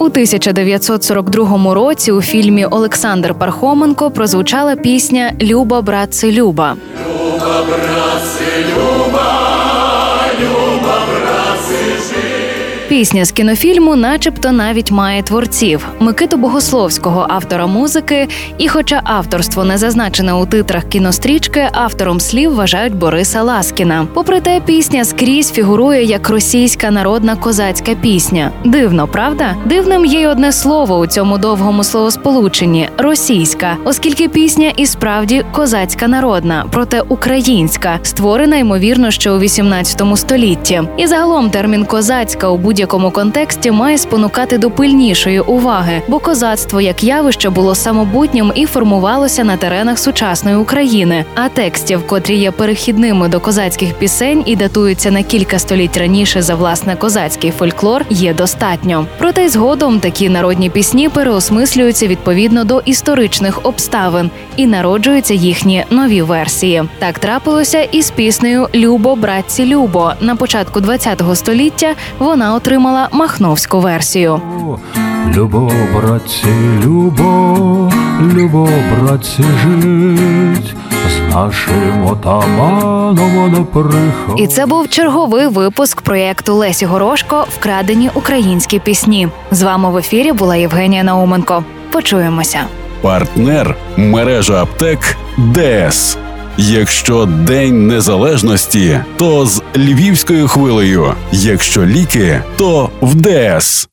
[0.00, 6.76] У 1942 році у фільмі Олександр Пархоменко прозвучала пісня Люба, братце, Люба.
[12.90, 18.28] Пісня з кінофільму, начебто, навіть має творців Микиту Богословського, автора музики.
[18.58, 24.06] І, хоча авторство не зазначене у титрах кінострічки, автором слів вважають Бориса Ласкіна.
[24.14, 28.50] Попри те, пісня скрізь фігурує як російська народна козацька пісня.
[28.64, 29.56] Дивно, правда?
[29.64, 36.08] Дивним є й одне слово у цьому довгому словосполученні російська, оскільки пісня і справді козацька
[36.08, 40.82] народна, проте українська, створена ймовірно ще у 18 столітті.
[40.96, 47.04] І загалом термін козацька у будь-якому контексті має спонукати до пильнішої уваги, бо козацтво як
[47.04, 51.24] явище було самобутнім і формувалося на теренах сучасної України.
[51.34, 56.54] А текстів, котрі є перехідними до козацьких пісень і датуються на кілька століть раніше за
[56.54, 59.06] власне козацький фольклор, є достатньо.
[59.18, 66.84] Проте згодом такі народні пісні переосмислюються відповідно до історичних обставин і народжуються їхні нові версії.
[66.98, 70.12] Так трапилося і з піснею Любо, братці, Любо.
[70.20, 74.40] На початку ХХ століття вона отримала махновську версію.
[75.36, 76.46] Любо, братці,
[76.84, 77.92] любо,
[78.34, 78.68] любо,
[79.00, 80.74] братці, жить,
[81.08, 84.40] з нашим отаманом не приход.
[84.40, 89.28] І це був черговий випуск проєкту Лесі Горошко Вкрадені українські пісні.
[89.50, 91.64] З вами в ефірі була Євгенія Науменко.
[91.90, 92.58] Почуємося.
[93.02, 96.18] Партнер мережа аптек ДС.
[96.56, 101.14] Якщо День Незалежності, то з львівською хвилею.
[101.32, 103.88] Якщо ліки, то в ДС.